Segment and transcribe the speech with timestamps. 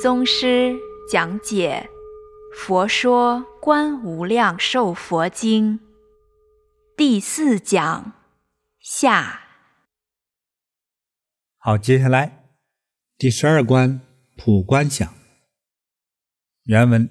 [0.00, 0.78] 宗师
[1.10, 1.90] 讲解
[2.56, 5.78] 《佛说观无量寿佛经》
[6.96, 8.14] 第四讲
[8.78, 9.42] 下。
[11.58, 12.48] 好，接下来
[13.18, 14.00] 第十二关
[14.38, 15.12] 普观想。
[16.62, 17.10] 原文：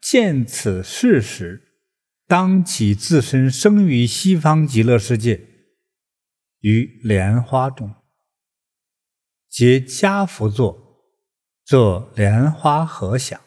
[0.00, 1.80] 见此事时，
[2.28, 5.48] 当起自身生于西方极乐世界，
[6.60, 7.92] 于莲花中，
[9.48, 10.83] 皆跏趺坐，
[11.64, 13.40] 做莲花合想，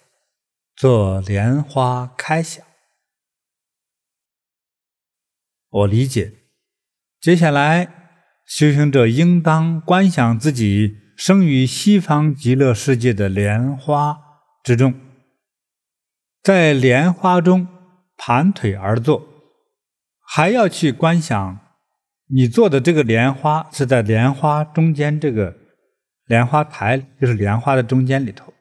[0.76, 2.66] 做莲花开想。
[5.70, 6.34] 我理解，
[7.20, 14.18] 接下来修行者应当观想自己生于西方极乐世界的莲花
[14.63, 14.93] 之中，
[16.43, 17.68] 在莲花中。
[18.20, 19.27] 盘腿而坐，
[20.26, 21.59] 还要去观想，
[22.29, 25.55] 你坐的这个莲花是在莲花中间，这个
[26.28, 28.54] 莲花台就是莲花的中间里头，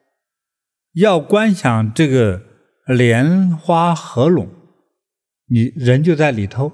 [0.93, 2.41] 要观想这个
[2.87, 4.49] 莲花合拢，
[5.47, 6.71] 你人就在里头。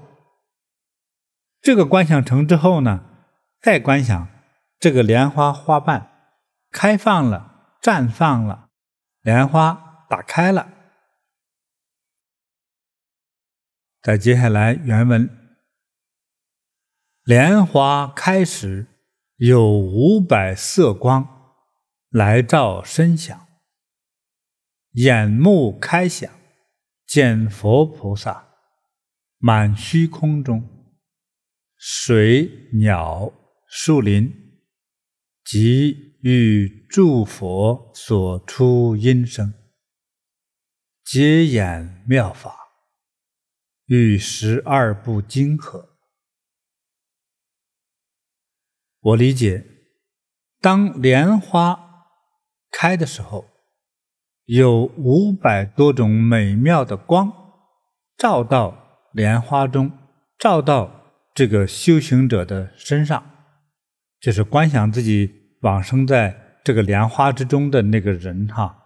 [1.61, 3.03] 这个观想成之后呢，
[3.59, 4.27] 再观想
[4.79, 6.11] 这个莲花花瓣
[6.69, 8.69] 开放了，绽放了，
[9.21, 10.69] 莲花打开了。
[14.01, 15.29] 再接下来原文：
[17.23, 18.87] 莲花开时，
[19.45, 21.51] 有五百色光
[22.07, 23.45] 来照身想，
[24.91, 26.31] 眼目开想，
[27.05, 28.53] 见佛菩萨
[29.39, 30.95] 满虚空中，
[31.75, 33.33] 水鸟
[33.67, 34.33] 树林
[35.43, 39.53] 及与诸佛所出音声，
[41.03, 42.57] 皆演妙法。
[43.87, 45.92] 与十二部经合，
[49.03, 49.65] 我理解，
[50.61, 51.77] 当莲花
[52.71, 53.45] 开的时候，
[54.45, 57.33] 有五百多种美妙的光
[58.17, 59.91] 照到莲花中，
[60.39, 60.89] 照到
[61.33, 63.21] 这个修行者的身上，
[64.21, 68.85] 就是观想自己往生在这个莲花之中的那个人哈，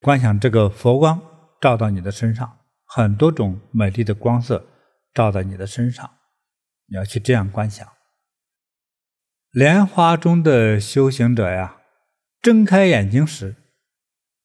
[0.00, 1.22] 观想这个佛光
[1.60, 2.58] 照到你的身上。
[2.84, 4.66] 很多种美丽的光色
[5.14, 6.10] 照在你的身上，
[6.88, 7.86] 你要去这样观想。
[9.52, 11.76] 莲花中的修行者呀，
[12.40, 13.56] 睁开眼睛时，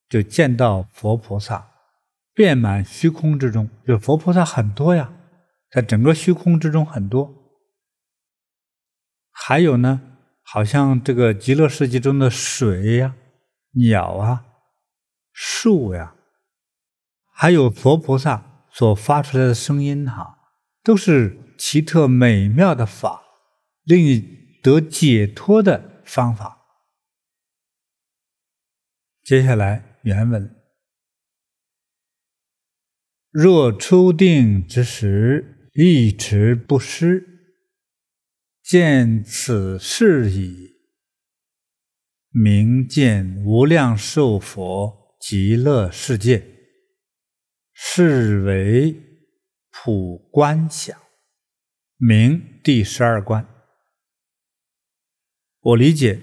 [0.10, 1.70] 就见到佛菩萨
[2.34, 5.14] 遍满虚空之中，就佛菩萨很多呀，
[5.72, 7.34] 在整个虚空之中很多。
[9.32, 10.02] 还有呢，
[10.44, 13.16] 好像这个极乐世界中的水呀、
[13.76, 14.44] 鸟啊、
[15.32, 16.16] 树呀。
[17.32, 20.38] 还有佛菩萨所发出来的声音，哈，
[20.84, 23.22] 都是奇特美妙的法，
[23.86, 26.66] 令你得解脱的方法。
[29.24, 30.56] 接下来原文：
[33.30, 37.26] 若初定之时，一持不失，
[38.64, 40.76] 见此事已，
[42.30, 46.54] 名见无量寿佛极乐世界。
[47.80, 48.96] 是为
[49.70, 51.00] 普观想，
[51.98, 53.57] 名第十二关。
[55.68, 56.22] 我理解，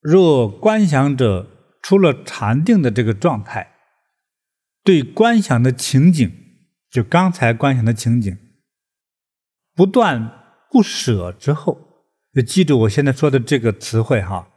[0.00, 3.72] 若观想者出了禅定的这个状态，
[4.82, 6.30] 对观想的情景，
[6.90, 8.36] 就刚才观想的情景，
[9.74, 10.30] 不断
[10.70, 12.04] 不舍之后，
[12.34, 14.48] 就记住我现在说的这个词汇哈，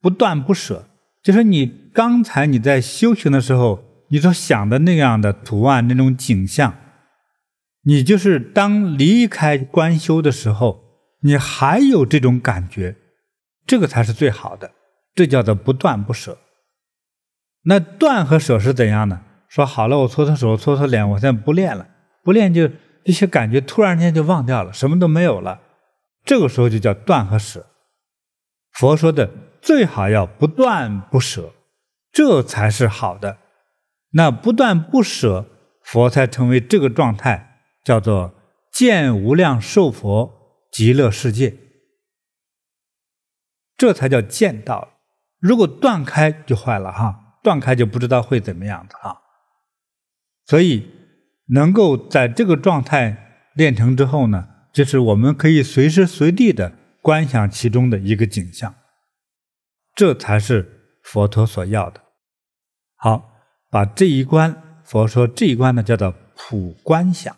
[0.00, 0.88] 不断不舍，
[1.22, 3.88] 就是你刚才你在修行的时候。
[4.12, 6.76] 你所想的那样的图案，那种景象，
[7.84, 10.89] 你就是当离开观修的时候，
[11.22, 12.96] 你还有这种感觉，
[13.66, 14.72] 这个才是最好的，
[15.14, 16.38] 这叫做不断不舍。
[17.64, 19.22] 那断和舍是怎样呢？
[19.48, 21.88] 说好了，我搓搓手，搓搓脸，我现在不练了，
[22.22, 22.68] 不练就
[23.04, 25.60] 这些感觉突然间就忘掉了，什么都没有了，
[26.24, 27.66] 这个时候就叫断和舍。
[28.72, 29.30] 佛说的
[29.60, 31.52] 最好要不断不舍，
[32.12, 33.38] 这才是好的。
[34.12, 35.46] 那不断不舍，
[35.82, 38.32] 佛才成为这个状态，叫做
[38.72, 40.39] 见无量寿佛
[40.70, 41.56] 极乐世界，
[43.76, 45.00] 这才叫见到。
[45.38, 49.20] 如果断开就坏了哈，断开就不知道会怎么样子哈。
[50.46, 50.90] 所以
[51.48, 56.72] 能够在这个状态练成之后呢，就是我们可以随时随地的
[57.02, 58.74] 观想其中的一个景象，
[59.94, 62.02] 这才是佛陀所要的。
[62.96, 63.28] 好。
[63.72, 67.36] 把这一关，佛说这一关呢，叫做普观想，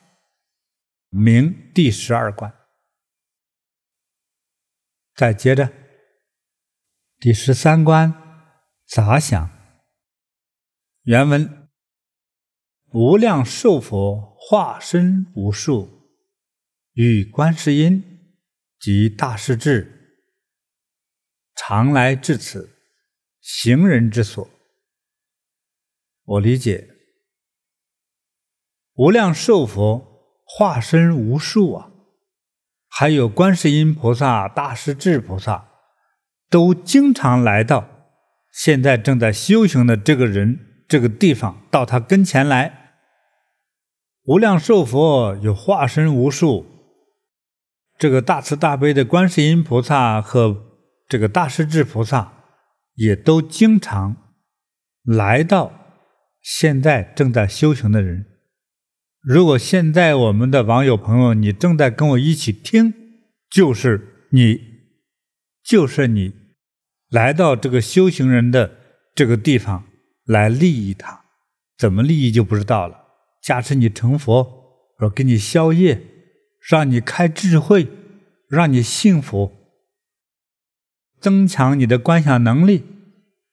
[1.10, 2.50] 名第十二关。
[5.14, 5.70] 再接着，
[7.18, 8.12] 第十三关，
[8.86, 9.50] 杂想。
[11.02, 11.68] 原文：
[12.92, 16.08] 无量寿佛化身无数，
[16.92, 18.02] 与观世音
[18.80, 20.24] 及大势至，
[21.54, 22.78] 常来至此，
[23.40, 24.48] 行人之所。
[26.24, 26.88] 我理解，
[28.94, 31.91] 无量寿佛化身无数啊，
[32.94, 35.64] 还有观世音菩萨、大势至菩萨，
[36.50, 37.88] 都经常来到
[38.52, 42.90] 现在正在修行的这个人这个地方，到他跟前来。
[44.24, 46.66] 无量寿佛有化身无数，
[47.96, 50.62] 这个大慈大悲的观世音菩萨和
[51.08, 52.44] 这个大势至菩萨，
[52.96, 54.16] 也都经常
[55.02, 55.72] 来到。
[56.42, 58.26] 现在正在修行的人，
[59.22, 62.92] 如果现在我们的网友朋友，你正在跟我一起听，
[63.48, 64.60] 就是你，
[65.62, 66.32] 就是你，
[67.08, 68.72] 来到这个修行人的
[69.14, 69.84] 这个地方
[70.24, 71.22] 来利益他，
[71.78, 72.96] 怎么利益就不知道了。
[73.40, 76.02] 加持你成佛，说给你消业，
[76.68, 77.86] 让你开智慧，
[78.48, 79.52] 让你幸福，
[81.20, 82.82] 增强你的观想能力，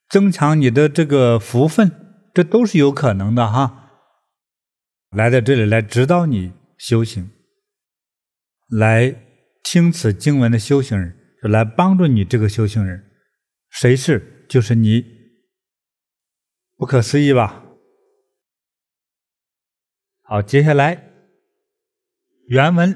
[0.09, 1.91] 增强你的这个福分。
[2.33, 3.78] 这都是有可能的哈，
[5.11, 7.31] 来到这里来指导你修行，
[8.69, 9.15] 来
[9.63, 13.09] 听此经文的修行人，就来帮助你这个修行人，
[13.69, 14.45] 谁是？
[14.47, 15.03] 就是你，
[16.75, 17.63] 不可思议吧？
[20.23, 21.11] 好，接下来
[22.47, 22.95] 原文，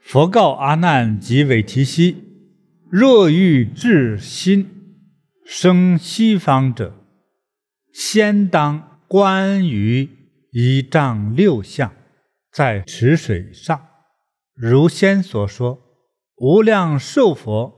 [0.00, 2.16] 佛告阿难及韦提希：
[2.90, 4.68] 若欲至心
[5.44, 7.00] 生西方者。
[7.92, 10.08] 先当观于
[10.56, 11.92] 一丈六相，
[12.52, 13.88] 在池水上，
[14.54, 15.82] 如先所说，
[16.36, 17.74] 无量寿佛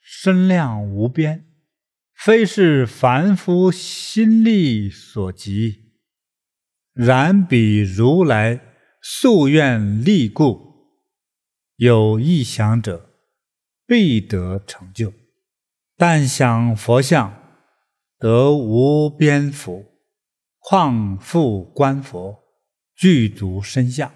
[0.00, 1.46] 身量无边，
[2.12, 5.92] 非是凡夫心力所及。
[6.92, 8.60] 然彼如来
[9.00, 10.74] 夙愿力故，
[11.76, 13.10] 有意想者，
[13.86, 15.12] 必得成就。
[15.96, 17.32] 但想佛像。
[18.20, 19.97] 得无边福，
[20.70, 22.40] 况复观佛
[22.94, 24.12] 具足身相。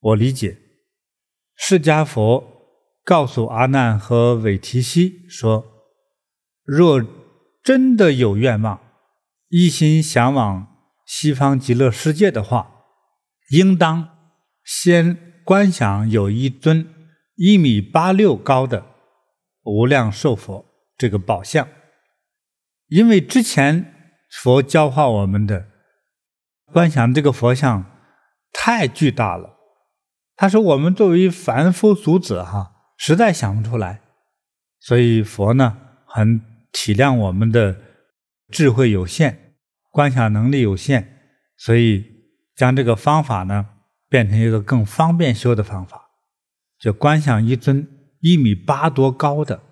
[0.00, 0.56] 我理解，
[1.54, 2.72] 释迦佛
[3.04, 5.66] 告诉阿难和韦提希说：
[6.64, 7.04] 若
[7.62, 8.80] 真的有愿望，
[9.48, 10.66] 一心想往
[11.04, 12.86] 西方极乐世界的话，
[13.50, 14.08] 应当
[14.64, 18.86] 先观想有一尊一米八六高的
[19.64, 20.64] 无量寿佛
[20.96, 21.68] 这个宝相。
[22.86, 23.95] 因为之前
[24.42, 25.68] 佛教化我们的。
[26.72, 27.84] 观想这个佛像
[28.52, 29.56] 太巨大了，
[30.34, 34.00] 他说我们作为凡夫俗子哈，实在想不出来，
[34.80, 36.40] 所以佛呢很
[36.72, 37.76] 体谅我们的
[38.50, 39.54] 智慧有限，
[39.90, 41.06] 观想能力有限，
[41.56, 42.04] 所以
[42.54, 43.68] 将这个方法呢
[44.08, 46.10] 变成一个更方便修的方法，
[46.78, 47.86] 就观想一尊
[48.20, 49.62] 一米八多高的，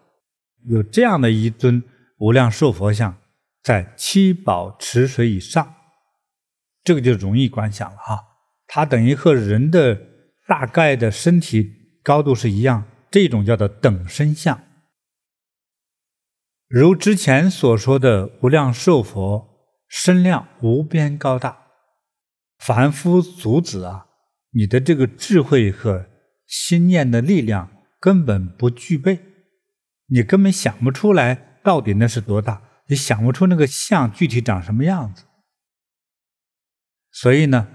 [0.69, 1.83] 有这样的一尊。
[2.17, 3.19] 无量寿佛像
[3.65, 5.75] 在七宝池水以上，
[6.85, 8.21] 这个就容易观想了哈。
[8.67, 9.99] 它等于和人的
[10.47, 14.63] 大概的身体高度是一样，这种叫做等身相。
[16.69, 19.49] 如之前所说的无量寿佛
[19.89, 21.69] 身量无边高大，
[22.59, 24.09] 凡夫俗子啊，
[24.51, 26.07] 你的这个智慧和
[26.47, 29.21] 心念的力量根本不具备，
[30.09, 31.61] 你根本想不出来。
[31.65, 32.63] 到底那是多大？
[32.89, 35.25] 你想不出那个像具体长什么样子。
[37.11, 37.69] 所以呢，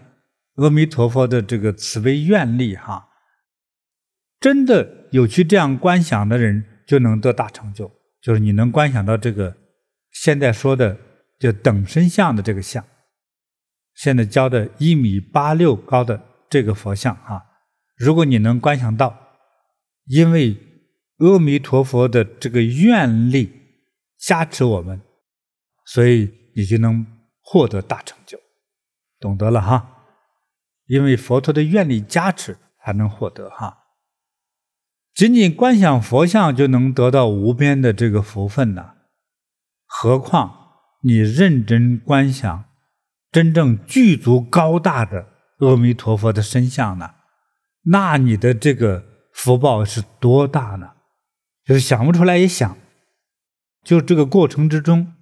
[0.56, 3.10] 阿弥陀佛的这个慈悲愿力，哈，
[4.39, 7.92] 真的有去这样观想的人，就能得大成就。
[8.22, 9.56] 就是你能观想到这个
[10.12, 10.98] 现在说的
[11.39, 12.86] 就等身像的这个像，
[13.96, 17.42] 现在教的一米八六高的这个佛像，哈，
[17.96, 19.38] 如果你能观想到，
[20.06, 20.58] 因为
[21.20, 23.59] 阿弥陀佛的这个愿力。
[24.20, 25.02] 加持我们，
[25.86, 27.08] 所以你就能
[27.42, 28.38] 获得大成就，
[29.20, 29.96] 懂得了哈？
[30.88, 33.78] 因为佛陀的愿力加持才能获得哈。
[35.14, 38.96] 仅仅观想佛像就能得到无边的这个福分呢，
[39.86, 40.74] 何况
[41.04, 42.66] 你认真观想
[43.32, 45.28] 真正具足高大的
[45.60, 47.16] 阿弥陀佛的身相呢？
[47.84, 50.92] 那你的这个福报是多大呢？
[51.66, 52.78] 就是想不出来也想。
[53.84, 55.16] 就这个过程之中，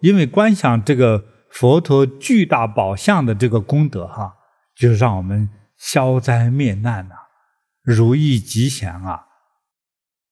[0.00, 4.36] 因为观想这个佛陀巨大宝相的这个功德，哈，
[4.74, 7.14] 就让我们消灾灭难呐，
[7.82, 9.26] 如意吉祥啊，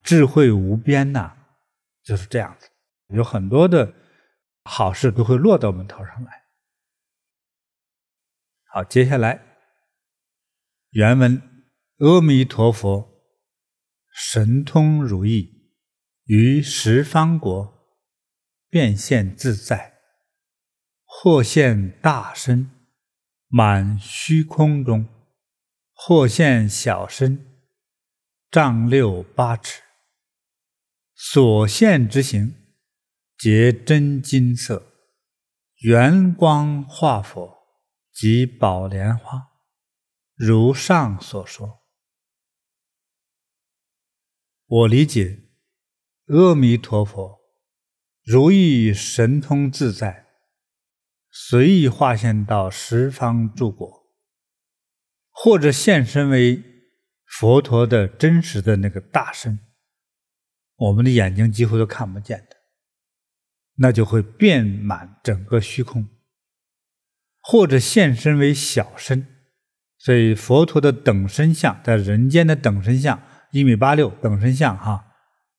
[0.03, 1.37] 智慧无边呐，
[2.03, 2.69] 就是这样子。
[3.09, 3.95] 有很多的
[4.65, 6.45] 好事都会落到我们头上来。
[8.67, 9.41] 好，接下来
[10.91, 11.41] 原文：
[11.99, 13.09] 阿弥陀佛，
[14.13, 15.54] 神通如意，
[16.25, 17.99] 于十方国
[18.69, 19.99] 变现自在，
[21.05, 22.71] 或现大身，
[23.49, 25.07] 满虚空中；
[25.93, 27.63] 或现小身，
[28.51, 29.83] 丈六八尺。
[31.15, 32.55] 所现之形，
[33.39, 34.93] 皆真金色，
[35.83, 37.55] 圆光化佛。
[38.15, 39.51] 及宝莲花，
[40.37, 41.83] 如上所说。
[44.67, 45.44] 我理解，
[46.27, 47.41] 阿弥陀佛
[48.23, 50.25] 如意神通自在，
[51.31, 54.07] 随意化现到十方诸国，
[55.31, 56.63] 或者现身为
[57.27, 59.59] 佛陀的真实的那个大身，
[60.77, 62.57] 我们的眼睛几乎都看不见的，
[63.77, 66.09] 那就会遍满整个虚空。
[67.43, 69.27] 或者现身为小身，
[69.99, 75.14] 所以佛陀的等身像在人间的等身像一米八六等身像哈，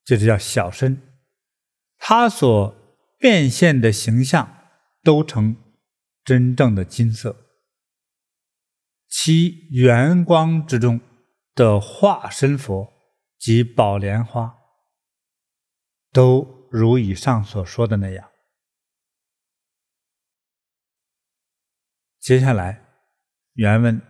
[0.06, 1.02] 就是叫小身。
[1.98, 2.74] 他所
[3.18, 4.70] 变现的形象
[5.04, 5.58] 都成
[6.24, 7.36] 真正的金色，
[9.08, 11.02] 其圆光之中
[11.54, 12.94] 的化身佛
[13.40, 14.56] 及宝莲花，
[16.12, 18.32] 都如以上所说的那样。
[22.20, 22.86] 接下来，
[23.54, 24.02] 原文：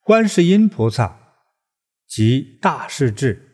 [0.00, 1.36] 观世音菩萨
[2.06, 3.51] 及大势至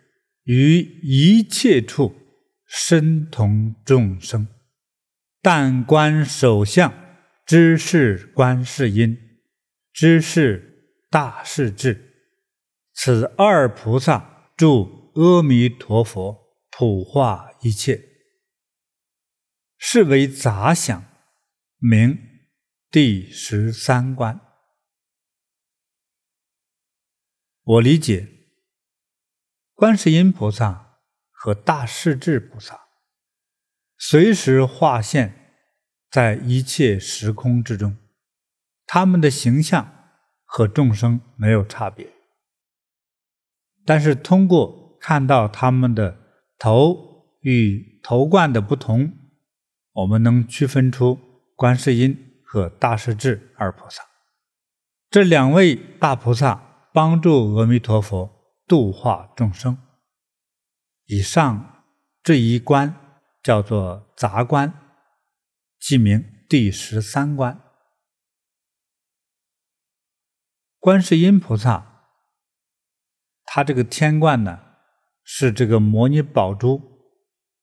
[0.49, 2.17] 于一切处
[2.65, 4.49] 身同众生，
[5.43, 6.91] 但观首相，
[7.45, 9.19] 知是观世音，
[9.93, 12.33] 知是大势至。
[12.95, 16.39] 此二菩萨助阿弥陀佛
[16.71, 18.03] 普化一切，
[19.77, 21.05] 是为杂想
[21.77, 22.19] 名。
[22.91, 24.41] 第十三观，
[27.63, 28.38] 我理解，
[29.79, 30.97] 观世音菩萨
[31.31, 32.81] 和大势至菩萨
[33.97, 35.55] 随时化现
[36.11, 37.97] 在一切时空之中，
[38.89, 39.89] 他们的形象
[40.45, 42.09] 和众生没有差别，
[43.87, 46.19] 但是通过看到他们的
[46.59, 49.13] 头与头冠的不同，
[49.93, 51.21] 我们能区分出
[51.55, 52.25] 观世音。
[52.51, 54.03] 和大势至二菩萨，
[55.11, 58.38] 这两位大菩萨帮助阿弥陀佛
[58.69, 59.79] 度化众生。
[61.07, 61.85] 以上
[62.23, 62.95] 这一关
[63.43, 64.73] 叫做杂观，
[65.81, 67.61] 即名第十三关。
[70.79, 72.05] 观世音菩萨，
[73.45, 74.61] 他这个天冠呢，
[75.25, 76.81] 是这个摩尼宝珠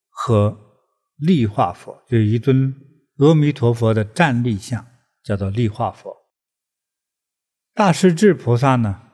[0.10, 0.58] 和
[1.18, 2.82] 力化佛，就一尊。
[3.18, 4.86] 阿弥陀佛的站立像
[5.24, 6.14] 叫做力化佛。
[7.74, 9.10] 大势至菩萨呢，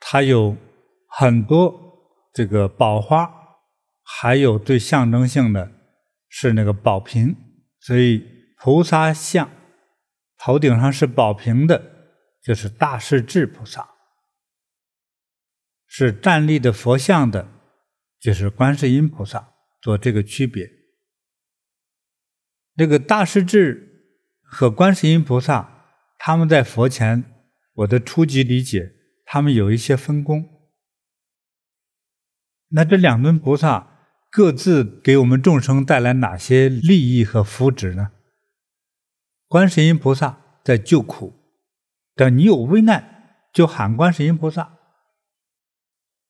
[0.00, 0.56] 他有
[1.08, 3.32] 很多这个宝花，
[4.02, 5.72] 还有最象征性的
[6.28, 7.34] 是那个宝瓶，
[7.80, 8.24] 所以
[8.58, 9.50] 菩萨像
[10.36, 11.82] 头顶上是宝瓶的，
[12.42, 13.82] 就是大势至菩萨；
[15.86, 17.48] 是站立的佛像的，
[18.20, 20.70] 就是观世音菩萨，做这个区别。
[22.76, 24.12] 这个大势至
[24.42, 25.86] 和观世音菩萨，
[26.18, 27.24] 他们在佛前，
[27.74, 28.92] 我的初级理解，
[29.24, 30.57] 他们有一些分工。
[32.68, 33.88] 那这两尊菩萨
[34.30, 38.10] 各自给我们众生带来哪些利益和福祉呢？
[39.46, 41.34] 观世音菩萨在救苦，
[42.14, 44.78] 等你有危难就喊观世音菩萨；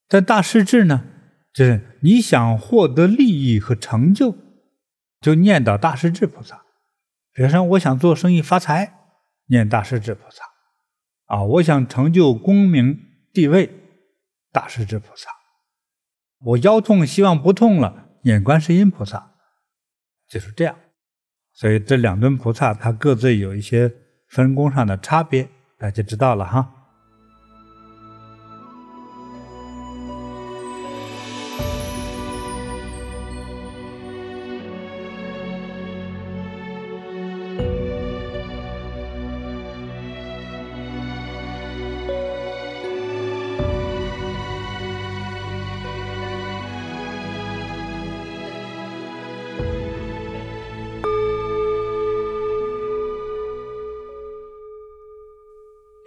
[0.07, 1.05] 但大势至呢，
[1.53, 4.37] 就是你想获得利益和成就。
[5.21, 6.63] 就念叨大势至菩萨，
[7.33, 8.95] 比如说我想做生意发财，
[9.47, 10.45] 念大势至菩萨，
[11.25, 12.97] 啊，我想成就功名
[13.33, 13.69] 地位，
[14.53, 15.29] 大势至菩萨，
[16.41, 19.35] 我腰痛希望不痛了，念观世音菩萨，
[20.29, 20.77] 就是这样。
[21.53, 23.93] 所以这两尊菩萨，它各自有一些
[24.29, 26.78] 分工上的差别，大家知道了哈。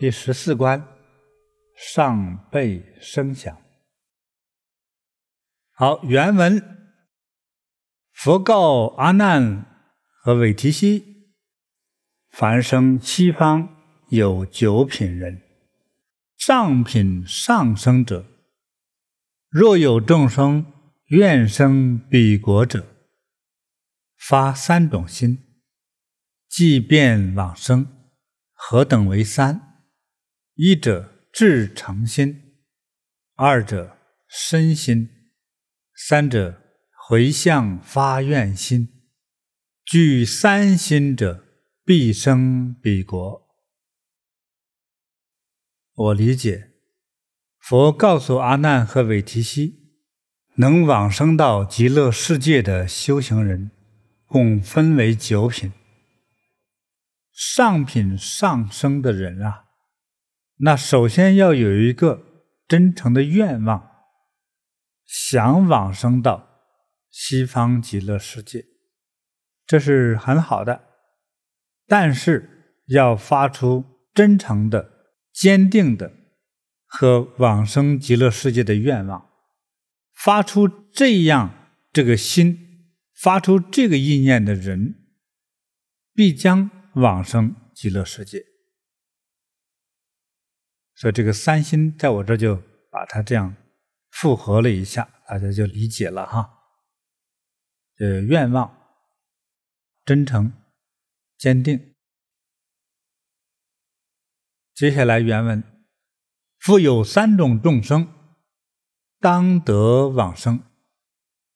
[0.02, 0.84] 第十四关，
[1.76, 3.56] 上辈声响。
[5.74, 6.60] 好，原文：
[8.12, 9.64] 佛告阿难
[10.24, 11.36] 和韦提希：
[12.32, 13.78] 凡生西方
[14.10, 15.40] 有九品人，
[16.36, 18.26] 上品上生者，
[19.50, 20.66] 若有众生
[21.10, 22.88] 愿生彼国者，
[24.18, 25.62] 发三种心，
[26.50, 27.86] 即便往生，
[28.54, 29.68] 何等为三？
[30.56, 32.56] 一者至诚心，
[33.36, 35.10] 二者身心，
[35.96, 36.62] 三者
[37.08, 38.90] 回向发愿心。
[39.86, 41.46] 具三心者，
[41.84, 43.48] 必生彼国。
[45.94, 46.72] 我理解，
[47.60, 49.80] 佛告诉阿难和韦提希。
[50.56, 53.72] 能往生到极乐世界的修行人，
[54.26, 55.72] 共分为九品。
[57.32, 59.71] 上品上升的人啊，
[60.64, 62.24] 那首先要有一个
[62.68, 63.90] 真诚的愿望，
[65.06, 66.48] 想往生到
[67.10, 68.66] 西方极乐世界，
[69.66, 70.84] 这是很好的。
[71.88, 74.92] 但是要发出真诚的、
[75.34, 76.14] 坚定的
[76.86, 79.30] 和往生极乐世界的愿望。
[80.14, 84.94] 发出这样这个心，发出这个意念的人，
[86.14, 88.51] 必将往生极乐世界。
[91.02, 93.56] 所以这个三心在我这就把它这样
[94.12, 96.60] 复合了一下，大家就理解了哈。
[97.98, 98.72] 呃，愿望、
[100.06, 100.54] 真诚、
[101.40, 101.96] 坚定。
[104.76, 105.64] 接下来原文：
[106.60, 108.08] 复有三种众生。
[109.20, 110.64] 当得往生，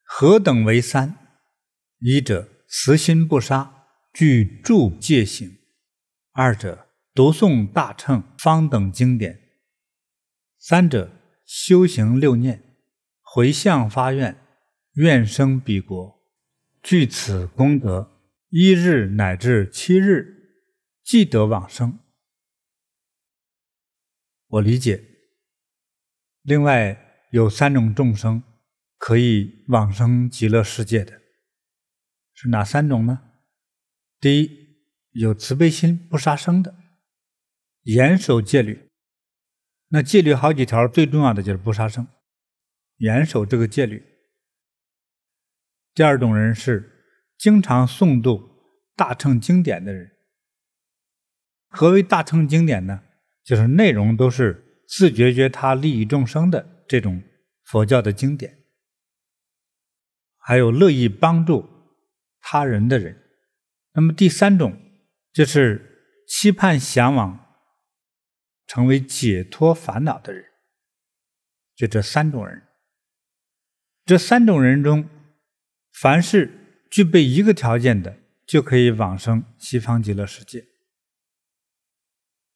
[0.02, 1.39] 何等为三？
[2.00, 5.50] 一者慈心不杀，具住戒行；
[6.32, 6.85] 二者
[7.15, 9.39] 读诵大乘方等经典；
[10.60, 11.12] 三者
[11.45, 12.78] 修行六念，
[13.21, 14.38] 回向发愿，
[14.93, 16.23] 愿生彼国。
[16.84, 20.60] 具此功德，一日乃至七日，
[21.04, 21.97] 即得往生。
[24.47, 25.04] 我理解。
[26.43, 27.01] 另外。
[27.32, 28.41] 有三种众生
[28.97, 31.21] 可以往生极乐世界的，
[32.34, 33.23] 是哪三种呢？
[34.21, 34.49] 第一，
[35.12, 36.73] 有慈悲心不杀生的，
[37.86, 38.91] 严守戒律。
[39.88, 42.08] 那戒律好几条，最重要的就是不杀生，
[42.98, 44.04] 严守这个戒律。
[45.95, 46.91] 第二种人是
[47.38, 48.50] 经常诵读
[48.95, 50.12] 大乘经典的人。
[51.69, 53.02] 何为大乘经典呢？
[53.43, 56.74] 就是内容都是自觉觉他利益众生的。
[56.88, 57.24] 这种
[57.63, 58.60] 佛教的经典，
[60.38, 61.67] 还有乐意帮助
[62.39, 63.24] 他人的人。
[63.93, 64.80] 那么第三种
[65.34, 67.45] 就是期盼向往
[68.67, 70.45] 成为解脱烦恼的人。
[71.75, 72.63] 就这三种人，
[74.06, 75.10] 这三种人中，
[75.91, 80.65] 凡是具备一个条件的，就可以往生西方极乐世界。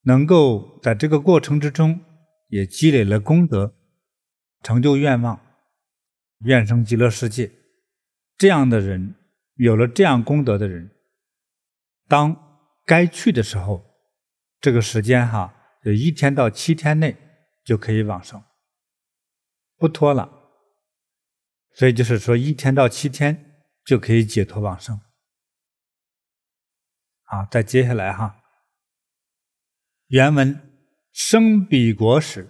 [0.04, 2.00] 能够在这个过程之中
[2.48, 3.76] 也积累了功德。
[4.62, 5.40] 成就愿望，
[6.40, 7.50] 愿生极乐世界。
[8.38, 9.16] 这样的人，
[9.56, 10.92] 有了这样功德的人，
[12.10, 13.86] 当该去的时候，
[14.60, 17.18] 这个时间哈，有一天到七天内
[17.64, 18.44] 就可以往生，
[19.78, 20.30] 不拖了。
[21.74, 25.00] 所以就是说，一天到七天就可以解脱往生。
[27.24, 28.42] 好，再接下来哈，
[30.08, 32.50] 原文生彼国时，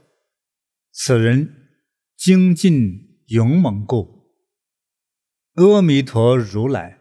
[0.92, 1.56] 此人。
[2.20, 4.30] 精进勇猛故，
[5.54, 7.00] 阿弥陀如来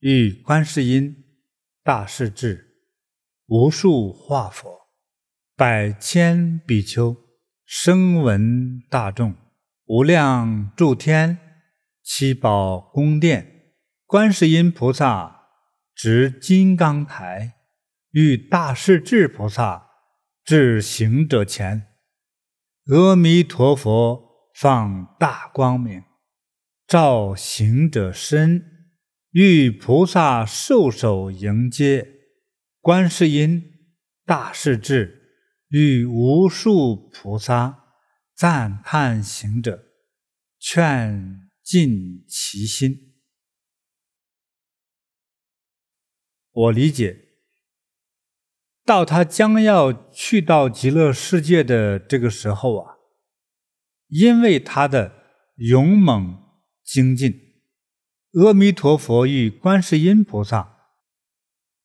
[0.00, 1.38] 与观世音、
[1.84, 2.82] 大势至、
[3.46, 4.87] 无数化佛、
[5.58, 7.16] 百千比丘、
[7.66, 9.34] 声闻大众、
[9.86, 11.36] 无量诸天、
[12.04, 13.72] 七宝宫殿、
[14.06, 15.48] 观世音菩萨
[15.96, 17.54] 执金刚台，
[18.12, 19.88] 与大势至菩萨
[20.44, 21.88] 至行者前。
[22.92, 26.04] 阿弥陀佛放大光明，
[26.86, 28.62] 照行者身，
[29.32, 32.06] 与菩萨授手迎接，
[32.80, 33.60] 观世音、
[34.24, 35.16] 大势至
[35.68, 37.84] 与无数菩萨
[38.34, 39.84] 赞叹行者，
[40.58, 43.14] 劝尽其心。
[46.50, 47.26] 我理解。
[48.84, 52.94] 到他将要去到极乐世界的这个时候啊，
[54.06, 55.12] 因为他的
[55.56, 56.42] 勇猛
[56.82, 57.38] 精进，
[58.32, 60.78] 阿弥陀佛与观世音菩萨，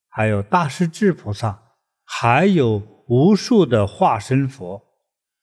[0.08, 1.74] 还有大势至菩萨，
[2.06, 4.84] 还有无数的化身佛，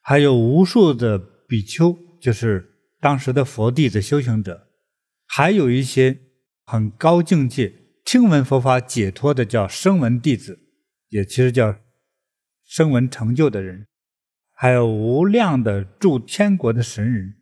[0.00, 4.68] 还有无数的比丘，就是当时的佛弟子修行者，
[5.26, 6.18] 还有一些
[6.64, 7.72] 很高境界，
[8.04, 10.58] 听闻佛法解脱的叫声闻弟子，
[11.08, 11.76] 也其实叫
[12.64, 13.86] 声闻成就的人，
[14.52, 17.34] 还有无量的住天国的神人，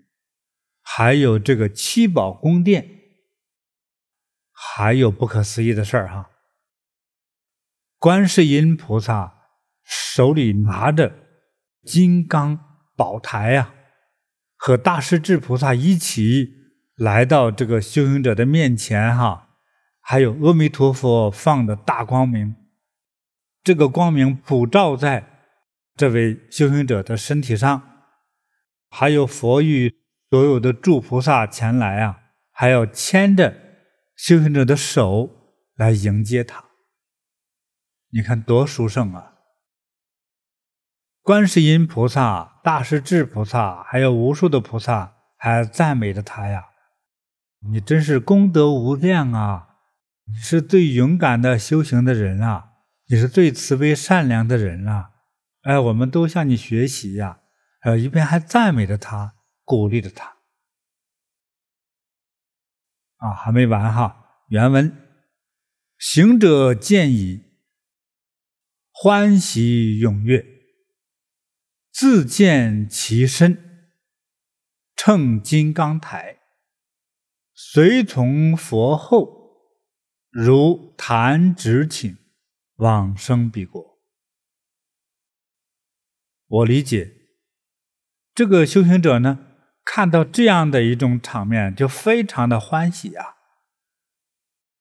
[0.82, 2.88] 还有这个七宝宫殿，
[4.52, 6.30] 还有不可思议的事儿哈。
[7.98, 9.37] 观世音菩萨
[9.88, 11.14] 手里拿着
[11.82, 12.58] 金刚
[12.94, 13.74] 宝台呀、啊，
[14.56, 16.50] 和大势至菩萨一起
[16.94, 19.48] 来到这个修行者的面前哈，
[20.00, 22.54] 还有阿弥陀佛放的大光明，
[23.62, 25.46] 这个光明普照在
[25.96, 27.82] 这位修行者的身体上，
[28.90, 29.94] 还有佛与
[30.28, 32.20] 所有的诸菩萨前来啊，
[32.50, 33.54] 还要牵着
[34.14, 35.30] 修行者的手
[35.76, 36.62] 来迎接他。
[38.10, 39.37] 你看多殊胜啊！
[41.28, 46.70] 观世音菩萨、大势至菩萨，还有无数的菩萨，还赞美着他呀。
[47.70, 49.76] 你真是功德无量啊！
[50.24, 52.70] 你是最勇敢的修行的人啊！
[53.08, 55.10] 你是最慈悲善良的人啊！
[55.64, 57.40] 哎，我们都向你学习呀！
[57.82, 60.38] 呃，一边还赞美着他，鼓励着他。
[63.18, 64.46] 啊，还没完哈！
[64.48, 64.96] 原文：
[65.98, 67.44] 行者见已。
[68.90, 70.57] 欢喜踊跃，
[71.90, 73.90] 自见其身，
[74.94, 76.38] 乘金刚台，
[77.54, 79.72] 随从佛后，
[80.30, 82.16] 如弹指顷，
[82.76, 83.98] 往生彼国。
[86.46, 87.12] 我理解，
[88.34, 89.46] 这个修行者呢，
[89.84, 93.36] 看到这样的一种场面，就非常的欢喜啊，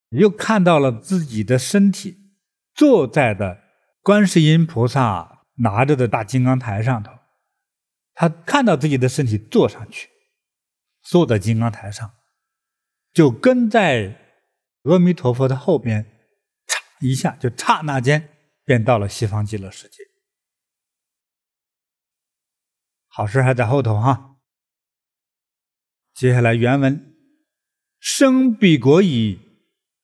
[0.09, 2.35] 又看到了自己的身体
[2.73, 3.65] 坐在的。
[4.01, 7.11] 观世音菩萨拿着的大金刚台上头，
[8.13, 10.09] 他看到自己的身体坐上去，
[11.01, 12.13] 坐在金刚台上，
[13.11, 14.19] 就跟在
[14.83, 16.03] 阿弥陀佛的后边，
[16.67, 18.29] 嚓一下，就刹那间
[18.63, 20.03] 便到了西方极乐世界。
[23.07, 24.37] 好事还在后头哈。
[26.13, 27.15] 接下来原文：
[27.99, 29.39] 生彼国已，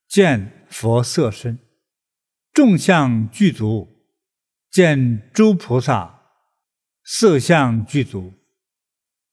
[0.07, 1.59] 见佛色身，
[2.51, 3.92] 众相具足。
[4.73, 6.31] 见诸菩萨
[7.03, 8.33] 色相具足，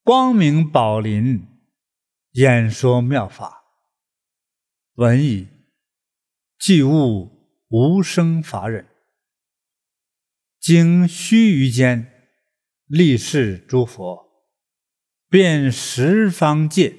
[0.03, 1.48] 光明宝林，
[2.33, 3.62] 演说妙法。
[4.96, 5.48] 闻已，
[6.59, 8.87] 即悟无生法忍。
[10.59, 12.12] 经须臾间，
[12.85, 14.53] 力示诸佛，
[15.31, 16.94] 遍十方界，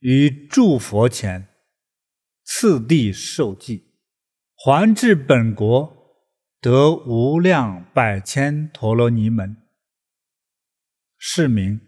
[0.00, 1.46] 于诸佛前，
[2.42, 3.92] 次第受记，
[4.56, 6.01] 还至本国。
[6.62, 9.56] 得无量百千陀罗尼门，
[11.18, 11.80] 是名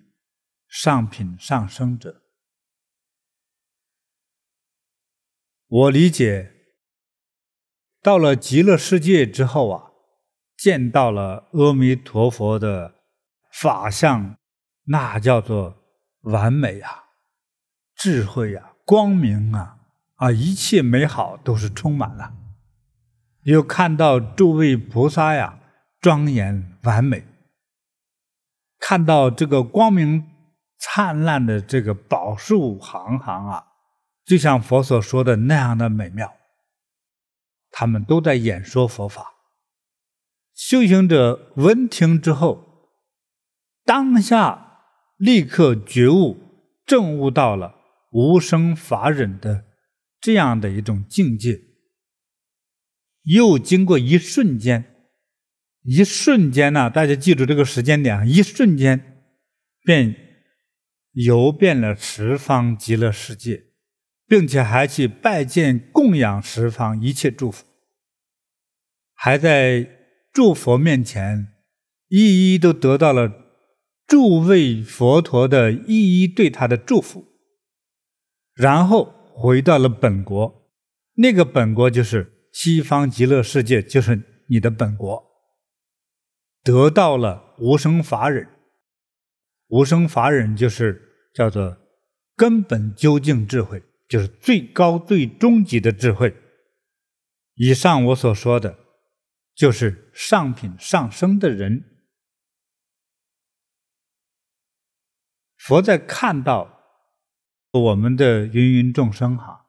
[0.67, 2.23] 上品上生者。
[5.69, 6.51] 我理解，
[8.03, 9.93] 到了极乐世界之后啊，
[10.57, 12.97] 见到了阿弥陀佛的
[13.53, 14.37] 法相，
[14.87, 15.85] 那叫做
[16.23, 17.05] 完美啊，
[17.95, 19.79] 智慧啊，光明啊，
[20.17, 22.41] 啊，一切美好都是充满了。
[23.45, 25.61] 又看到诸位菩萨呀，
[26.01, 27.23] 庄严完美；
[28.79, 30.31] 看到这个光明
[30.79, 33.67] 灿烂的这个宝树行行啊，
[34.25, 36.33] 就像佛所说的那样的美妙。
[37.71, 39.35] 他们都在演说佛法，
[40.55, 42.89] 修行者闻听之后，
[43.85, 44.79] 当下
[45.17, 46.39] 立刻觉悟，
[46.87, 47.75] 证悟到了
[48.13, 49.65] 无生法忍的
[50.21, 51.74] 这样的一种境界。
[53.25, 54.85] 又经过一瞬间，
[55.83, 59.25] 一瞬间呢，大家记住这个时间点，一瞬间
[59.83, 60.15] 便
[61.13, 63.65] 游遍了十方极乐世界，
[64.27, 67.65] 并且还去拜见供养十方一切诸佛，
[69.15, 69.89] 还在
[70.31, 71.49] 诸佛面前
[72.09, 73.33] 一一都得到了
[74.07, 77.25] 诸位佛陀的一一对他的祝福，
[78.53, 80.71] 然后回到了本国，
[81.15, 82.33] 那个本国就是。
[82.55, 85.25] 西方极乐世界就是你的本国，
[86.63, 88.49] 得到了无生法忍，
[89.67, 91.77] 无生法忍就是叫做
[92.37, 96.33] 根本究竟智慧，就是最高最终极的智慧。
[97.55, 98.79] 以上我所说的，
[99.57, 102.07] 就是上品上升的人。
[105.57, 106.79] 佛在看到
[107.73, 109.67] 我们的芸芸众生哈，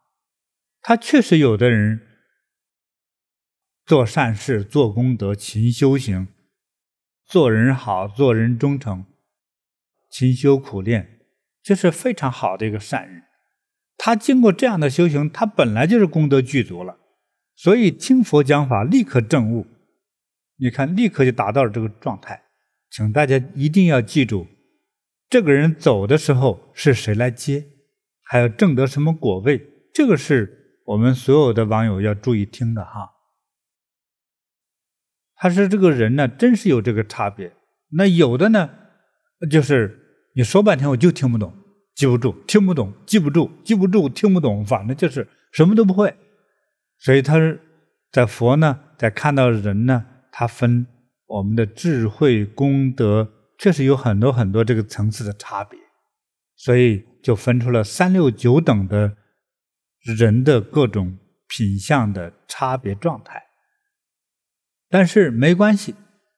[0.81, 2.11] 他确实有的人。
[3.85, 6.27] 做善事，做功德，勤修行，
[7.23, 9.05] 做人好，做人忠诚，
[10.09, 11.19] 勤修苦练，
[11.61, 13.23] 这是非常好的一个善人。
[13.97, 16.97] 他经过这样的修行，他本来就是功德具足了，
[17.55, 19.67] 所以听佛讲法立刻证悟。
[20.57, 22.43] 你看，立刻就达到了这个状态。
[22.89, 24.47] 请大家一定要记住，
[25.29, 27.67] 这个人走的时候是谁来接，
[28.23, 29.61] 还要证得什么果位，
[29.93, 33.11] 这个是我们所有的网友要注意听的哈。
[35.37, 37.53] 他说这个人呢，真是有这个差别。
[37.91, 38.69] 那有的呢，
[39.49, 39.99] 就是
[40.35, 41.53] 你说半天我就听不懂。
[41.95, 46.13] 记不住，听不懂，记不住，记不住，听不懂，反正就是什么都不会。
[46.99, 47.61] 所以他是
[48.11, 50.85] 在佛呢，在看到人呢，他分
[51.27, 55.79] 我们的智慧功德，确实有很多很多这个层次的差别，
[56.57, 59.15] 所以就分出了三六九等的
[60.01, 61.17] 人的各种
[61.47, 63.44] 品相的差别状态。
[64.89, 65.95] 但是没关系，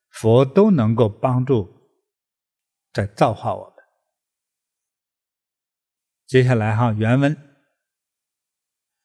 [0.10, 1.92] 佛都能够帮助
[2.92, 3.74] 在造化我们。
[6.26, 7.38] 接下来哈，原文：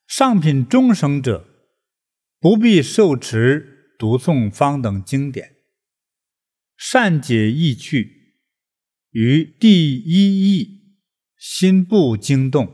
[0.06, 1.46] 上品中生者，
[2.40, 5.56] 不必受持读诵方等经典，
[6.76, 8.36] 善解意趣，
[9.10, 10.98] 于第一义，
[11.36, 12.72] 心不惊动，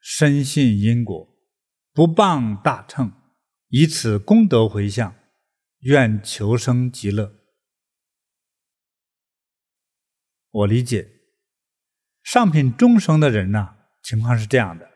[0.00, 1.34] 深信因果，
[1.92, 3.12] 不谤大乘，
[3.68, 5.16] 以此功德回向，
[5.84, 7.34] 愿求生极乐。
[10.50, 11.10] 我理解。
[12.22, 14.88] 上品众生的人呢，情况是这样的，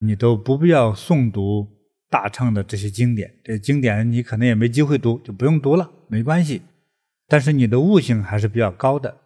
[0.00, 1.66] 你都不必要诵读
[2.10, 6.60] 大乘的这些经典，这经典你可能也没机会读，就不用读了，没关系。
[7.26, 9.22] 但是你的悟性还是比较高的，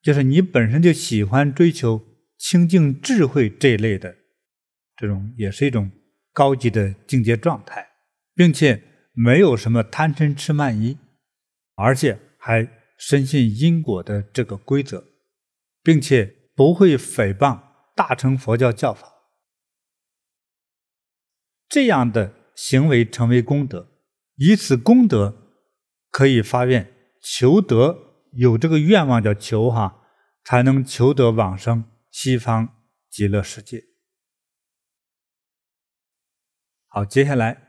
[0.00, 2.02] 就是你本身就喜欢追求
[2.38, 4.16] 清净智慧这一类的，
[4.96, 5.90] 这种也是一种
[6.32, 7.86] 高级的境界状态，
[8.34, 8.82] 并且
[9.14, 10.98] 没有什么贪嗔痴慢疑，
[11.76, 15.14] 而且还深信因果的这个规则。
[15.84, 17.60] 并且不会诽谤
[17.94, 19.12] 大乘佛教教法，
[21.68, 23.92] 这样的行为成为功德，
[24.36, 25.52] 以此功德
[26.10, 30.06] 可以发愿求得有这个愿望叫求哈，
[30.42, 32.74] 才能求得往生西方
[33.10, 33.84] 极乐世界。
[36.86, 37.63] 好，接下来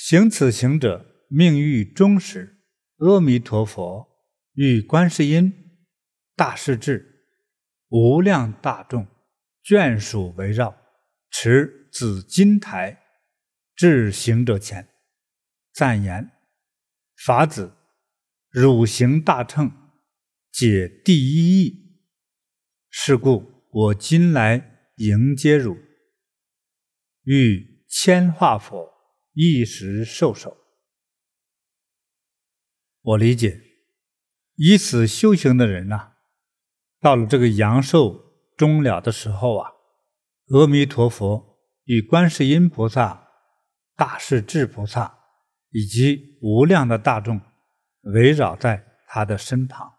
[0.00, 2.62] 行此行者命欲终时，
[2.98, 4.06] 阿弥陀佛
[4.52, 5.52] 与观世音。
[6.36, 7.26] 大势至，
[7.88, 9.08] 无量大众
[9.64, 10.72] 眷属围绕，
[11.32, 13.02] 持紫金台，
[13.74, 14.88] 至行者前，
[15.72, 16.30] 赞言
[17.26, 17.72] ：“法子，
[18.50, 19.68] 汝行大乘，
[20.52, 21.98] 解第一义。
[22.88, 25.76] 是故我今来迎接汝，
[27.24, 28.97] 欲千化佛
[29.40, 30.56] 一时受手。”
[33.00, 33.60] 我理解，
[34.56, 36.14] 以此修行的人呐、
[37.00, 39.70] 到了这个阳寿终了的时候啊，
[40.48, 43.28] 阿弥陀佛与观世音菩萨、
[43.94, 45.20] 大势至菩萨
[45.70, 47.40] 以及无量的大众
[48.02, 49.94] 围绕在他的身旁，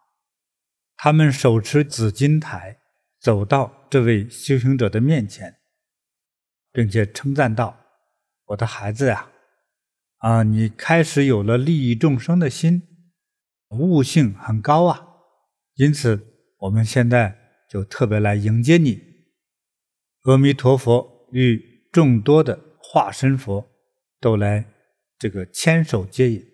[0.98, 2.82] 他们手持紫金台，
[3.20, 5.62] 走到这位修行者的面前，
[6.72, 7.80] 并且称赞道
[8.48, 9.29] ：“我的孩子呀，
[10.20, 12.84] 啊你开始有了利益众生的心，
[13.72, 15.08] 悟性很高啊，
[15.76, 16.28] 因此。”
[16.60, 19.02] 我们现在就特别来迎接你，
[20.24, 23.72] 阿弥陀佛与众多的化身佛
[24.20, 24.70] 都来
[25.18, 26.46] 这个牵手接引，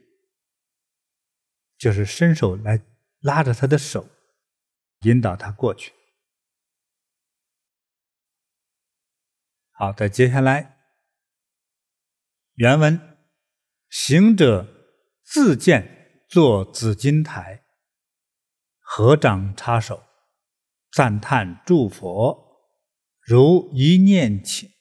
[1.75, 2.85] 就是伸手来
[3.21, 4.07] 拉着他的手，
[5.01, 5.91] 引导他过去。
[9.71, 10.77] 好的，接下来
[12.53, 13.14] 原文：
[13.89, 14.67] 行者
[15.23, 17.63] 自见坐紫金台。
[18.79, 20.03] 合掌插手，
[20.91, 22.61] 赞叹诸佛，
[23.19, 24.71] 如一念起，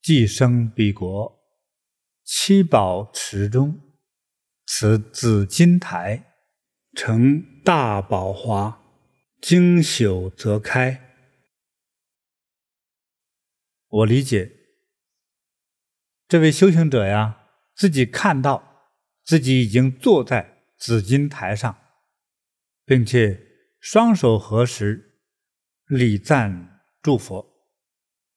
[0.00, 1.38] 即生彼国，
[2.24, 3.78] 七宝池中，
[4.66, 6.34] 此紫金台，
[6.94, 8.82] 成大宝华，
[9.40, 11.14] 经朽则开。
[13.88, 14.50] 我理解，
[16.26, 17.47] 这位修行者呀，
[17.78, 18.90] 自己看到
[19.24, 21.78] 自己已经坐在紫金台上。
[22.88, 23.38] 并且
[23.80, 25.20] 双手合十，
[25.88, 27.46] 礼赞诸佛，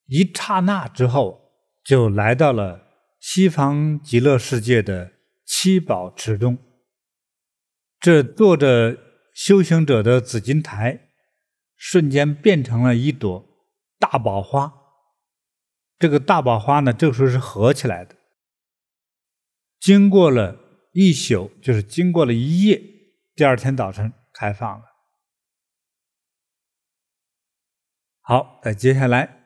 [0.07, 1.53] 一刹那之后，
[1.85, 2.85] 就来到了
[3.21, 5.13] 西方极乐世界的
[5.45, 6.57] 七宝池中。
[7.97, 8.97] 这坐着
[9.33, 11.11] 修行者的紫金台，
[11.77, 13.45] 瞬间变成了一朵
[13.97, 14.73] 大宝花。
[15.97, 18.17] 这个大宝花呢，这个时候是合起来的。
[19.81, 20.57] 经过了
[20.93, 22.81] 一宿，就是经过了一夜，
[23.35, 24.13] 第二天早晨。
[24.33, 24.85] 开放了，
[28.21, 29.45] 好，再接下来，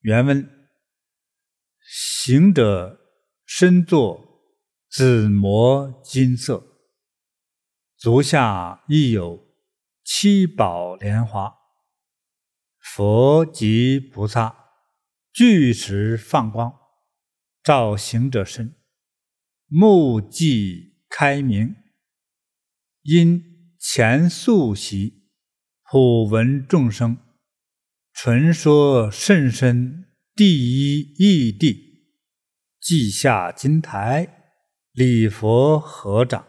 [0.00, 0.68] 原文：
[1.80, 3.00] 行者
[3.46, 4.44] 身作
[4.90, 6.62] 紫磨金色，
[7.96, 9.44] 足下亦有
[10.04, 11.56] 七宝莲华，
[12.78, 14.72] 佛及菩萨
[15.32, 16.78] 俱时放光，
[17.62, 18.77] 照行者身，
[19.68, 21.76] 目即开明，
[23.02, 25.28] 因前宿习，
[25.84, 27.18] 普闻众生。
[28.14, 31.76] 传说甚深第一义谛，
[32.80, 34.56] 即下金台，
[34.92, 36.48] 礼佛合掌，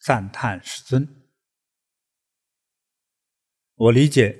[0.00, 1.06] 赞叹世尊。
[3.74, 4.36] 我理解，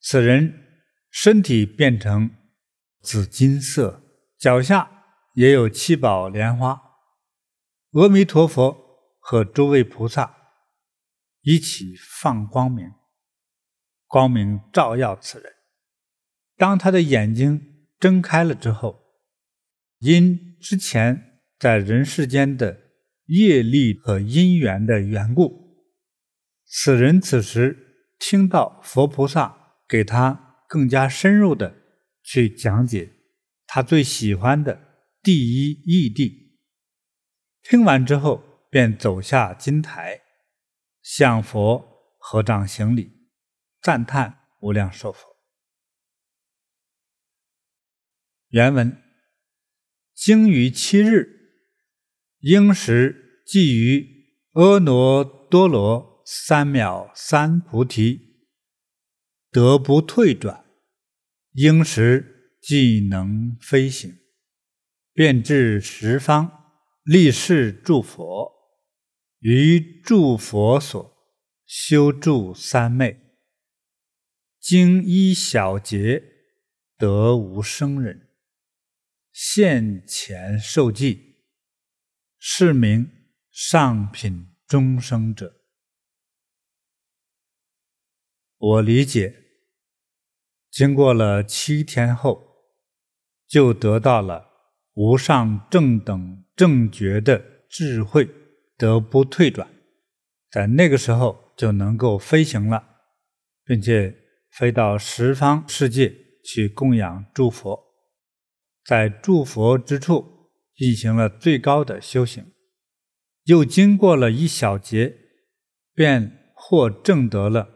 [0.00, 2.30] 此人身体变成
[3.02, 4.02] 紫金色，
[4.38, 5.04] 脚下
[5.34, 6.83] 也有七宝莲花，
[7.94, 8.76] 阿弥陀佛
[9.20, 10.34] 和诸位菩萨
[11.42, 12.90] 一起放光明。
[14.08, 15.52] 光明照耀此人，
[16.56, 19.00] 当他的眼睛睁开了之后，
[19.98, 22.76] 因之前在人世间的
[23.26, 25.76] 业力和因缘的缘故，
[26.66, 31.76] 此人此时听到佛菩萨给他更加深入的
[32.24, 33.12] 去讲解
[33.66, 34.80] 他最喜欢的
[35.22, 36.43] 第一义谛，
[37.64, 40.20] 听完之后便走下金台，
[41.02, 43.10] 向佛合掌行礼。
[43.80, 45.36] 赞叹无量寿佛。
[48.48, 49.02] 原文：
[50.14, 51.66] 经于七日，
[52.38, 58.46] 应时即于阿耨多罗三藐三菩提，
[59.50, 60.64] 得不退转；
[61.52, 64.18] 应时即能飞行，
[65.12, 66.63] 遍至十方，
[67.04, 68.50] 立誓住佛，
[69.40, 71.14] 于住佛所
[71.66, 73.20] 修住三昧。
[74.58, 76.24] 经一小劫
[76.96, 78.30] 得无生忍，
[79.30, 81.44] 现前受记，
[82.38, 83.10] 是名
[83.50, 85.54] 上品中生者。
[88.56, 89.44] 我理解，
[90.70, 92.64] 经过了七天后，
[93.46, 94.48] 就得到了
[94.94, 98.28] 无上正等正觉的智慧，
[98.76, 99.68] 得不退转，
[100.50, 102.84] 在那个时候就能够飞行了，
[103.64, 104.20] 并且。
[104.56, 106.14] 飞到十方世界
[106.44, 107.76] 去供养诸佛，
[108.84, 112.52] 在诸佛之处进行了最高的修行，
[113.46, 115.16] 又经过了一小劫，
[115.92, 117.68] 便获证得了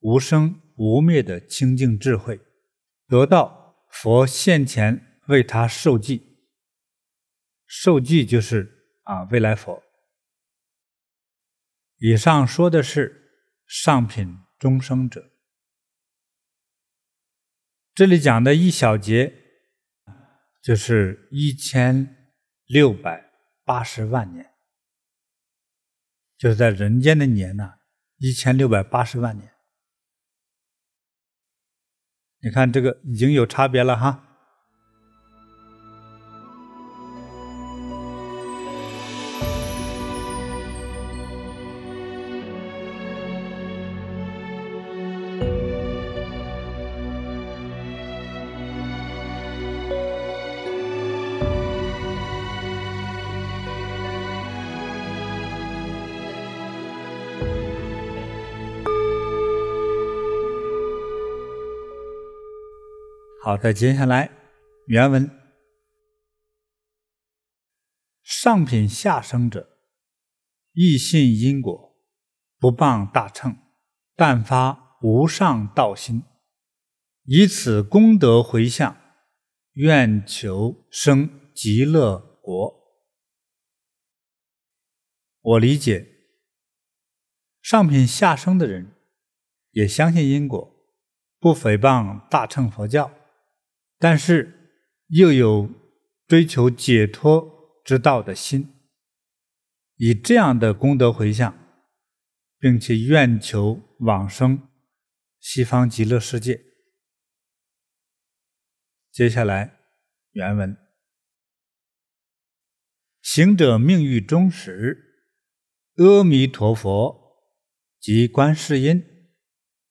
[0.00, 2.38] 无生无灭的清净智慧，
[3.08, 6.27] 得到佛现前为他授记，
[7.68, 9.84] 受记就是啊未来佛。
[11.98, 13.30] 以上说的是
[13.66, 15.30] 上品中生者。
[17.94, 19.34] 这里讲的一小节，
[20.62, 22.32] 就是一千
[22.66, 23.30] 六百
[23.64, 24.54] 八十万年，
[26.36, 27.74] 就是在人间的年呢，
[28.16, 29.52] 一千六百八十万年。
[32.40, 34.24] 你看这个已经有差别了哈。
[63.48, 64.30] 好的，接下来
[64.88, 65.30] 原文：
[68.22, 69.78] 上品下生者，
[70.74, 71.96] 亦信因果，
[72.58, 73.56] 不谤大乘，
[74.14, 76.24] 但发无上道心，
[77.22, 78.94] 以此功德回向，
[79.72, 82.74] 愿求生极乐国。
[85.40, 86.06] 我理解，
[87.62, 88.94] 上品下生的人
[89.70, 90.70] 也相信因果，
[91.40, 93.10] 不诽谤大乘佛教。
[93.98, 95.68] 但是又有
[96.26, 98.74] 追求解脱之道的心，
[99.96, 101.58] 以这样的功德回向，
[102.58, 104.68] 并且愿求往生
[105.40, 106.64] 西方极乐世界。
[109.10, 109.80] 接下来
[110.30, 110.76] 原文：
[113.20, 115.26] 行者命欲终时，
[115.96, 117.36] 阿弥陀佛
[117.98, 119.04] 及观世音、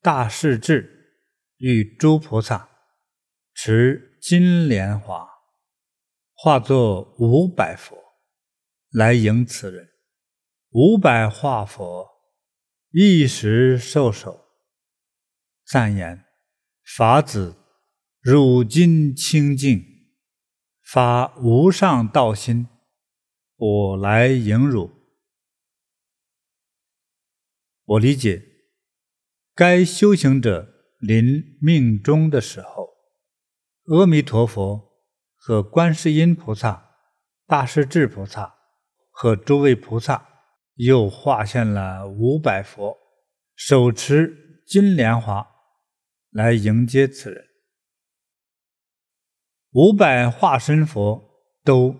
[0.02, 1.26] 大势至
[1.58, 2.67] 与诸菩萨。
[3.60, 5.28] 持金莲华，
[6.36, 7.98] 化作五百佛
[8.92, 9.90] 来迎此人。
[10.70, 12.08] 五百化佛
[12.92, 14.46] 一时受手，
[15.66, 16.24] 赞言
[16.86, 17.56] ：“法子，
[18.22, 19.84] 汝今清净，
[20.84, 22.68] 发无上道心，
[23.56, 24.92] 我来迎汝。”
[27.86, 28.44] 我理解，
[29.56, 32.87] 该修行者临命终的时候，
[33.88, 34.98] 阿弥陀佛
[35.38, 36.92] 和观世音菩萨、
[37.46, 38.58] 大势至菩萨
[39.10, 40.28] 和诸位菩萨
[40.74, 42.98] 又化现了五百佛，
[43.56, 45.48] 手持金莲花
[46.32, 47.48] 来迎接此人。
[49.72, 51.24] 五百化身佛
[51.64, 51.96] 都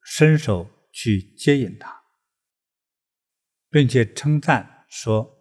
[0.00, 2.04] 伸手去接引他，
[3.68, 5.38] 并且称赞说：“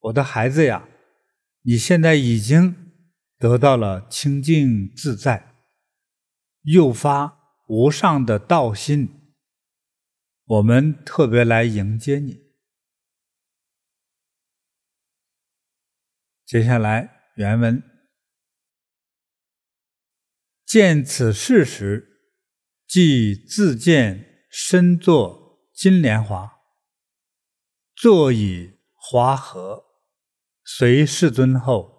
[0.00, 0.88] 我的孩子呀，
[1.60, 2.85] 你现在已经
[3.38, 5.54] 得到了清净自在，
[6.62, 9.34] 又发无上的道心，
[10.44, 12.46] 我们特别来迎接你。”
[16.46, 17.82] 接下来原文。
[20.64, 22.22] 见此事时，
[22.86, 26.58] 即自见身作金莲华，
[27.94, 29.84] 坐以华合，
[30.64, 31.95] 随世尊后，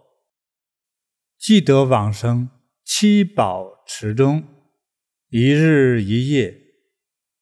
[1.37, 2.49] 即得往生
[2.83, 4.43] 七宝池中。
[5.29, 6.57] 一日一夜，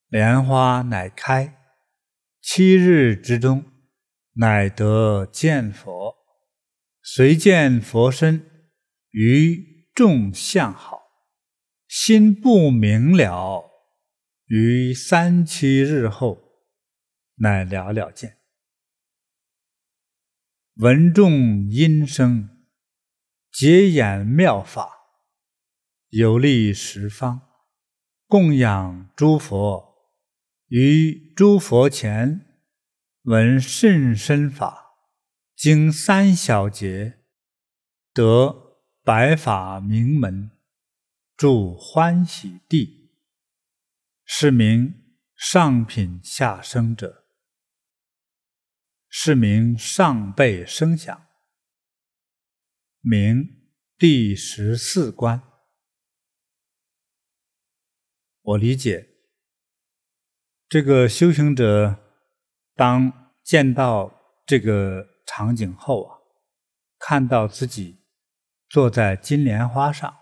[0.08, 1.56] 莲花乃开，
[2.42, 3.64] 七日之中，
[4.34, 6.16] 乃得见佛，
[7.04, 8.72] 随见佛身
[9.12, 11.00] 于众相好。
[11.88, 13.70] 心不明了，
[14.48, 16.42] 于三七日后，
[17.36, 18.40] 乃了了见。
[20.78, 22.50] 闻众音声，
[23.58, 24.92] 结演妙法，
[26.10, 27.40] 游历十方，
[28.28, 30.12] 供养诸佛，
[30.68, 32.60] 于诸佛前
[33.22, 34.98] 闻甚深法，
[35.56, 37.24] 经三小劫，
[38.14, 40.52] 得白法名门。
[41.38, 43.14] 住欢喜地，
[44.26, 47.26] 是名上品下生者，
[49.08, 51.25] 是名上辈声响，
[53.08, 53.48] 名
[54.00, 55.44] 第十四观。
[58.42, 59.10] 我理解，
[60.68, 62.00] 这个修行者
[62.74, 66.18] 当见到这个场景后啊，
[66.98, 68.00] 看到自己
[68.68, 70.18] 坐在金莲花上。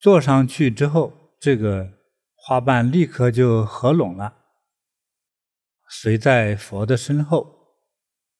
[0.00, 2.00] 坐上去之后，这个
[2.34, 4.36] 花瓣立刻就合拢了，
[5.88, 7.76] 随在佛的身后，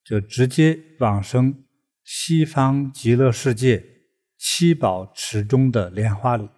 [0.03, 1.65] 就直接往生
[2.13, 6.51] 西方极乐世界七宝池中的莲花里。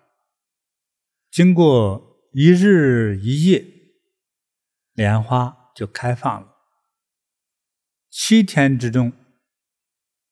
[1.30, 3.62] 经过一日一夜，
[4.94, 6.56] 莲花就开放了，
[8.08, 9.12] 七天之中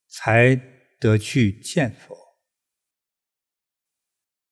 [0.08, 0.56] 才
[0.98, 2.16] 得去见佛。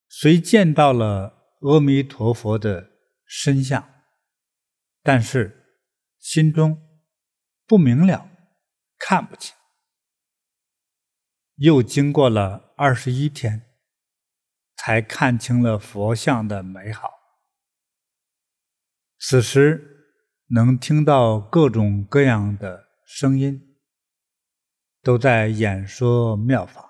[0.07, 2.91] 虽见到了阿弥陀佛的
[3.25, 3.91] 身相，
[5.03, 5.81] 但是
[6.19, 7.01] 心中
[7.67, 8.31] 不明了，
[8.99, 9.57] 看不清。
[11.59, 13.63] 又经过了二十一天，
[14.75, 17.11] 才看清了佛像的美好。
[19.19, 20.17] 此时
[20.49, 23.77] 能听到各种各样的声音，
[25.03, 26.89] 都在演说妙法，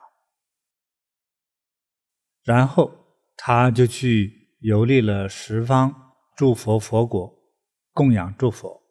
[2.42, 2.96] 然后。
[3.40, 7.38] 他就去游历了十方诸佛佛国，
[7.92, 8.82] 供养诸佛，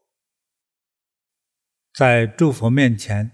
[1.94, 3.30] 在诸佛面前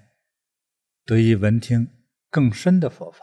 [1.06, 1.88] 得以闻听
[2.34, 3.20] 更深的佛法。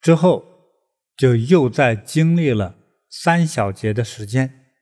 [0.00, 0.74] 之后
[1.16, 2.76] 就又再经历了
[3.08, 4.74] 三小劫的时间，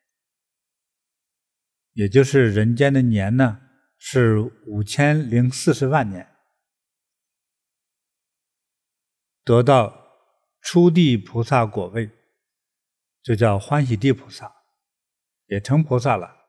[1.92, 3.60] 也就是人间的年呢，
[3.98, 6.34] 是五千零四十万年，
[9.44, 10.02] 得到。
[10.66, 12.10] 初地菩萨果位，
[13.22, 14.50] 就叫欢喜地菩萨，
[15.44, 16.48] 也成菩萨了。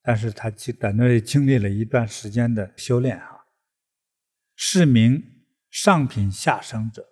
[0.00, 3.48] 但是他在那里经历了一段时间的修炼哈，
[4.54, 5.31] 是名
[5.72, 7.08] 上品下生者。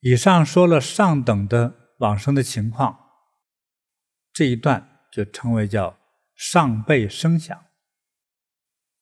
[0.00, 2.98] 以上说了上等的往生的情况，
[4.32, 5.98] 这一段就称为叫
[6.34, 7.66] 上辈声响，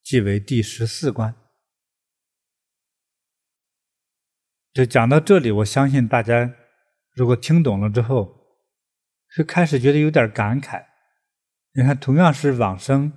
[0.03, 1.37] 即为第十四关。
[4.73, 6.55] 就讲到这里，我相信大家
[7.13, 8.59] 如果听懂了之后，
[9.37, 10.85] 就开始觉得有点感慨。
[11.73, 13.13] 你看，同样是往生，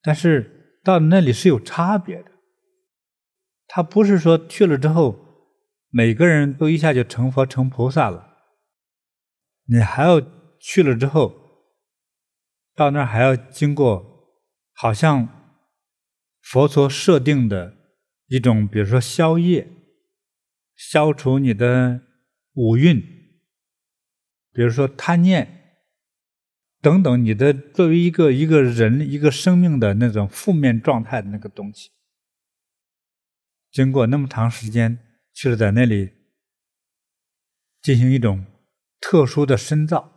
[0.00, 2.31] 但是到那里是有差别的。
[3.74, 5.18] 他不是说去了之后，
[5.88, 8.36] 每个人都一下就成佛成菩萨了，
[9.64, 10.20] 你还要
[10.60, 11.34] 去了之后，
[12.74, 14.28] 到那儿还要经过
[14.74, 15.26] 好像
[16.42, 17.74] 佛陀设定的
[18.26, 19.66] 一种，比如说消业，
[20.76, 22.02] 消除你的
[22.52, 23.00] 五蕴，
[24.52, 25.78] 比如说贪念
[26.82, 31.88] 等等，你的作为一个一个人一个生命的那种负面状态的那个东西，
[33.72, 34.98] 经过那么长时间，
[35.32, 36.12] 去了在那里
[37.80, 38.44] 进行一种
[39.00, 40.12] 特殊的深造，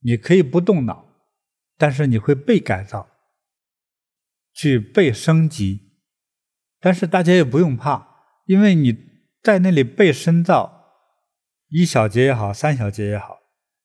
[0.00, 1.06] 你可以不动脑，
[1.78, 3.08] 但是你会被改造，
[4.52, 5.90] 去被升级。
[6.78, 8.94] 但是大家也不用怕，因为你
[9.42, 10.92] 在那里被深造，
[11.68, 13.38] 一小节也好，三小节也好，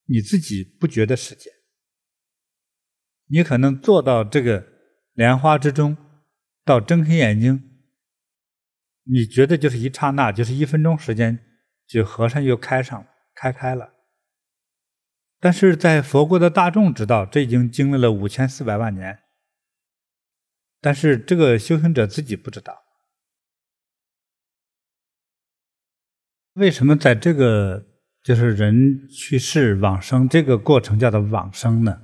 [0.05, 1.53] 你自己不觉得时间。
[3.29, 4.67] 你可能坐到这个
[5.13, 5.95] 莲花之中，
[6.65, 7.66] 到睁开眼睛，
[9.09, 11.39] 你觉得就是一刹那，就是一分钟时间，
[11.87, 13.93] 就和尚又开上开开了。
[15.39, 19.19] 但是在佛国的大众知道，这已经经历了五千四百万年，
[20.81, 22.83] 但是这个修行者自己不知道。
[26.53, 27.85] 为什么在这个
[28.23, 32.01] 就是人去世往生这个过程叫做往生呢？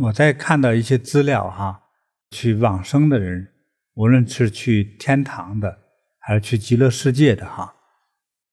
[0.00, 1.84] 我在看到一些资料哈，
[2.32, 3.54] 去往生的人，
[3.94, 5.85] 无论是去天堂的
[6.26, 7.76] 还是去极乐世界的哈，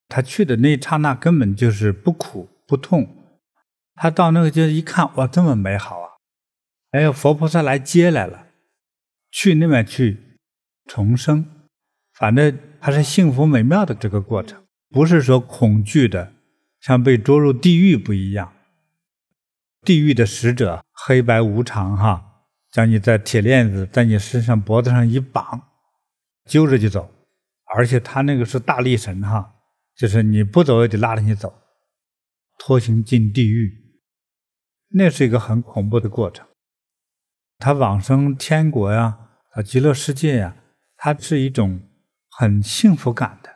[0.07, 3.17] 他去的那一刹那根本就是不苦不痛，
[3.95, 6.09] 他到那个地方一看，哇，这么美好啊！
[6.91, 8.45] 哎呦佛菩萨来接来了，
[9.31, 10.37] 去那边去
[10.85, 11.47] 重生，
[12.13, 14.63] 反正还是幸福美妙的这个过程。
[14.91, 16.33] 不是说恐惧的，
[16.79, 18.53] 像被捉入地狱不一样。
[19.81, 25.69] 地狱的使者黑白无常哈，将你在铁链子在你身上脖子上一绑，
[26.45, 27.11] 揪着就走，
[27.75, 29.55] 而且他那个是大力神哈，
[29.95, 31.61] 就是你不走也得拉着你走，
[32.57, 33.99] 拖行进地狱，
[34.89, 36.45] 那是一个很恐怖的过程。
[37.57, 39.17] 他往生天国呀，
[39.51, 40.55] 啊极乐世界呀，
[40.97, 41.81] 它是一种
[42.29, 43.51] 很幸福感的。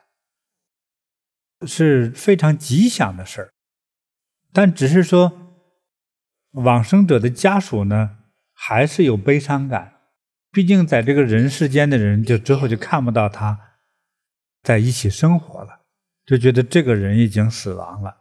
[1.67, 3.53] 是非常吉祥的事儿，
[4.53, 5.55] 但只是说，
[6.51, 8.19] 往生者的家属呢，
[8.53, 9.95] 还是有悲伤感。
[10.51, 13.66] 毕竟在这个人世间的人，就之后就看不到他
[14.67, 15.79] 在一起生活了，
[16.25, 18.17] 就觉得这个人已经死亡了，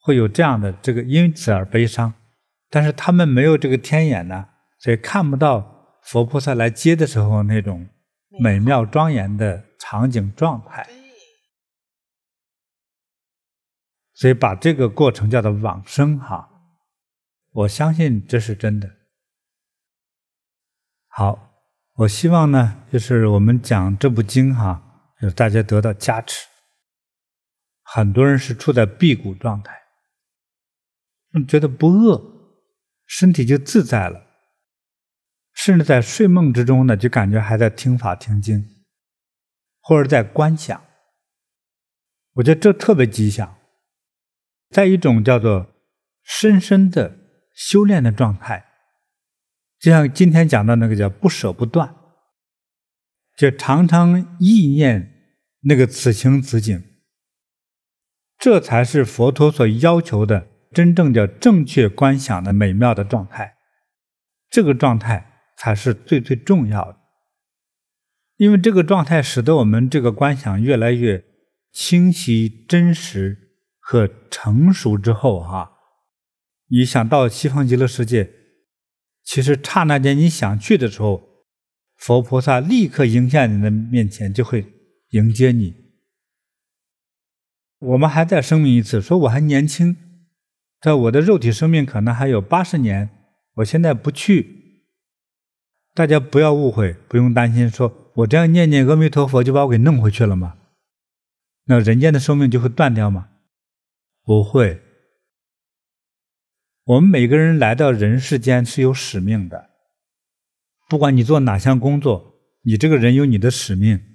[0.00, 2.12] 会有这样的这个因此而悲伤。
[2.68, 4.48] 但是他们没有这个天眼呢，
[4.80, 7.88] 所以看不到佛菩萨来接的时候那种
[8.40, 10.84] 美妙庄严的场景状态。
[14.12, 16.50] 所以把这个过程叫做往生哈，
[17.52, 18.90] 我相信这是真的。
[21.06, 21.52] 好，
[21.92, 24.83] 我希望呢，就是我们讲这部经哈，
[25.24, 26.46] 就大家得到加持。
[27.82, 29.72] 很多人是处在辟谷状态，
[31.48, 32.22] 觉得不饿，
[33.06, 34.26] 身体就自在了，
[35.54, 38.64] 甚至在睡梦之中呢，就感觉还在听法听经，
[39.80, 40.84] 或者在观想。
[42.34, 43.56] 我觉得这特别吉祥。
[44.70, 45.72] 在一种叫做
[46.22, 47.16] 深深的
[47.54, 48.66] 修炼的状态，
[49.78, 51.94] 就像今天讲的那个叫不舍不断，
[53.36, 55.13] 就常常意念
[55.64, 56.84] 那个此情此景，
[58.38, 63.56] 这才是佛陀所要求的真正叫正确观想的美妙的状态。
[64.48, 66.98] 这个状态才是最最重要的，
[68.36, 71.24] 因为这个状态使得我们这个观想越来越
[71.72, 73.42] 清晰真实。
[73.86, 75.72] 和成熟之后，哈，
[76.68, 78.30] 你想到西方极乐世界，
[79.22, 81.44] 其实刹那间你想去的时候，
[81.98, 84.64] 佛菩萨立刻迎现你的面前，就会
[85.14, 85.74] 迎接你。
[87.78, 89.96] 我们还在生命一次，说我还年轻，
[90.80, 93.10] 在我的肉体生命可能还有八十年，
[93.54, 94.82] 我现在不去，
[95.94, 100.58] 大家不要误会，不用担心，说我这样念念阿弥陀佛就把我给弄回去了吗？
[101.66, 103.28] 那人间的寿命就会断掉吗？
[104.24, 104.82] 不会，
[106.84, 109.70] 我们每个人来到人世间是有使命的。
[110.88, 114.13] 不管你做哪项工作，你这个人有你的使命。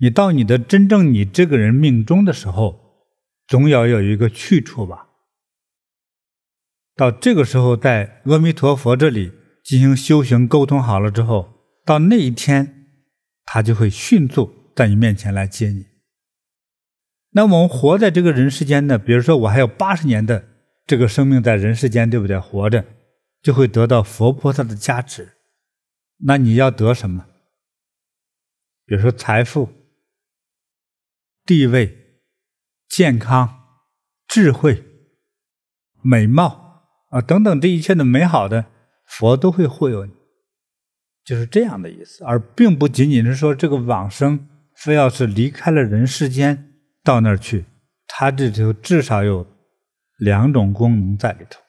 [0.00, 3.04] 你到你的真正你这个人命中的时候，
[3.46, 5.08] 总要有一个去处吧。
[6.94, 9.32] 到这个时候，在阿弥陀佛这里
[9.64, 11.48] 进行修行沟通好了之后，
[11.84, 12.86] 到那一天，
[13.44, 15.86] 他就会迅速在你面前来接你。
[17.32, 20.48] 那我们活在这个人世间呢，比如说我还有八十年的
[20.86, 22.38] 这个生命在人世间，对不对？
[22.38, 22.84] 活着
[23.42, 25.34] 就会得到佛菩萨的加持。
[26.24, 27.26] 那你要得什么？
[28.86, 29.68] 比如说财富、
[31.48, 32.20] 地位、
[32.90, 33.80] 健康、
[34.26, 34.84] 智慧、
[36.02, 38.66] 美貌啊等等这一切的美好的，
[39.06, 40.12] 佛都会护佑你，
[41.24, 44.46] 就是这样的意思，而并不仅仅是说这个往生。
[44.74, 47.64] 非要是离开了人世间到那儿去，
[48.06, 49.44] 他这里头至少有
[50.18, 51.60] 两种功能在里头。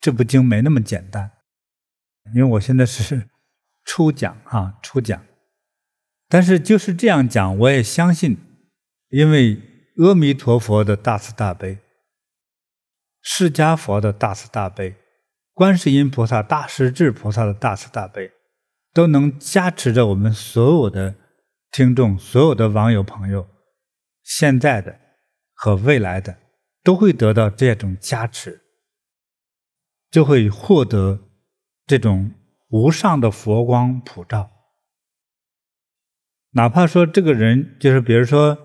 [0.00, 1.30] 这部经没那么简单，
[2.34, 3.30] 因为我现在是
[3.86, 5.24] 初讲啊，初讲。
[6.30, 8.38] 但是就是这样讲，我也相信，
[9.08, 9.60] 因为
[9.96, 11.78] 阿弥陀佛的大慈大悲，
[13.20, 14.94] 释迦佛的大慈大悲，
[15.52, 18.30] 观世音菩萨、大势至菩萨的大慈大悲，
[18.94, 21.16] 都能加持着我们所有的
[21.72, 23.48] 听众、所有的网友朋友，
[24.22, 25.00] 现在的
[25.52, 26.38] 和未来的，
[26.84, 28.62] 都会得到这种加持。
[30.10, 31.20] 就会获得
[31.86, 32.32] 这种
[32.70, 34.50] 无上的佛光普照。
[36.52, 38.58] 哪怕说这个人就是，比如说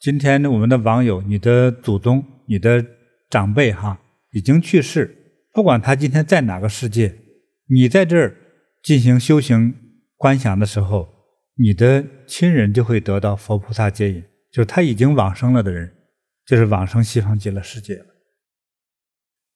[0.00, 2.84] 今天我们的网友，你的祖宗、你的
[3.30, 4.00] 长辈哈，
[4.32, 7.14] 已经去世，不管他今天在哪个世界，
[7.68, 8.36] 你在这儿
[8.82, 9.74] 进行修行
[10.16, 11.08] 观想的时候，
[11.56, 15.92] 你的亲人就会得到佛菩萨接引，就是他已经往生了的人，
[16.46, 18.06] 就是往生西方极乐世界了。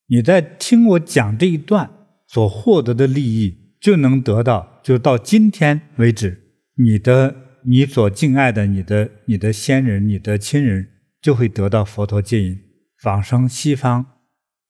[0.09, 1.91] 你在听我讲这一段
[2.27, 6.41] 所获得的利益，就能得到，就到今天为止，
[6.77, 7.35] 你的
[7.65, 10.91] 你所敬爱的你的你的先人、你的亲人，
[11.21, 12.61] 就会得到佛陀接引，
[13.05, 14.21] 往生西方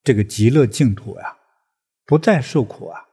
[0.02, 1.36] 这个极乐净土呀，
[2.04, 3.04] 不再受苦啊，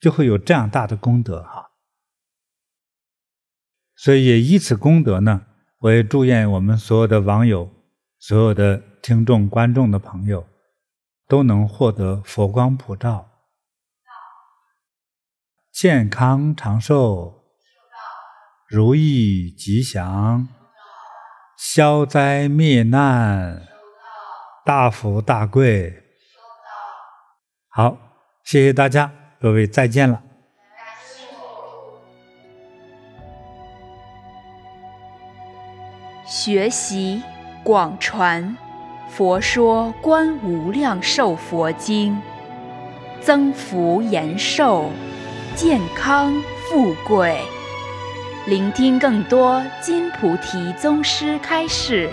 [0.00, 1.70] 就会有这样大的功德哈。
[3.96, 5.46] 所以也以此功德呢，
[5.78, 7.72] 我也祝愿我们所有的网友、
[8.18, 10.46] 所有的听众、观众的朋友。
[11.26, 13.30] 都能获得佛光普照，
[15.72, 17.43] 健康长寿，
[18.74, 20.48] 如意吉祥，
[21.56, 23.62] 消灾灭难，
[24.64, 26.02] 大富大贵。
[27.68, 27.96] 好，
[28.42, 30.20] 谢谢大家，各位再见了。
[36.26, 37.22] 学习
[37.62, 38.56] 广传。
[39.08, 42.12] 佛说《观无量寿佛经》，
[43.20, 44.90] 增福延寿，
[45.54, 46.34] 健康
[46.68, 47.40] 富贵。
[48.46, 52.10] 聆听更多金菩提宗师开示，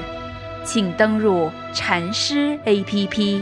[0.64, 3.42] 请登录禅师 APP。